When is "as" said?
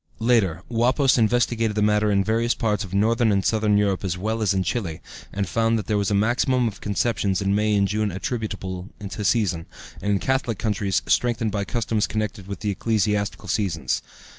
4.03-4.17, 4.41-4.51